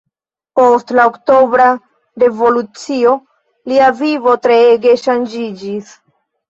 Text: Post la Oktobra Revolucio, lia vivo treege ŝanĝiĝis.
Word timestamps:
Post 0.59 0.93
la 0.99 1.03
Oktobra 1.09 1.67
Revolucio, 2.25 3.15
lia 3.73 3.95
vivo 4.03 4.37
treege 4.49 5.01
ŝanĝiĝis. 5.07 5.99